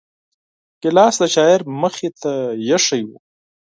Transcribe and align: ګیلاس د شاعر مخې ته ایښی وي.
ګیلاس 0.81 1.15
د 1.21 1.23
شاعر 1.35 1.61
مخې 1.81 2.09
ته 2.21 2.33
ایښی 2.67 3.01
وي. 3.07 3.17